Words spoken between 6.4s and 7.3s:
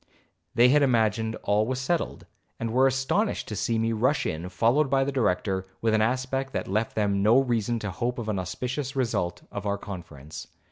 that left them